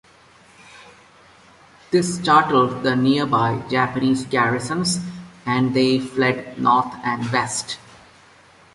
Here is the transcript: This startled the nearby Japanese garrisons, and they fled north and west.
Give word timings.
This 1.91 2.15
startled 2.15 2.81
the 2.81 2.95
nearby 2.95 3.61
Japanese 3.69 4.25
garrisons, 4.25 4.99
and 5.45 5.75
they 5.75 5.99
fled 5.99 6.59
north 6.59 6.91
and 7.03 7.23
west. 7.31 7.77